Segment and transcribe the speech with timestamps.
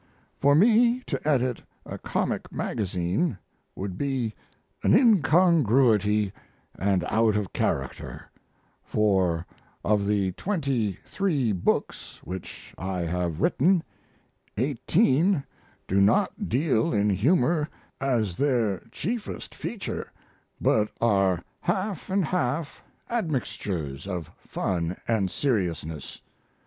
[0.39, 3.37] For me to edit a comic magazine
[3.75, 4.33] would be
[4.81, 6.79] an incongruity &
[7.11, 8.27] out of character,
[8.83, 9.45] for
[9.85, 13.83] of the twenty three books which I have written
[14.57, 15.43] eighteen
[15.87, 20.11] do not deal in humor as their chiefs feature,
[20.59, 26.23] but are half & half admixtures of fun & seriousness.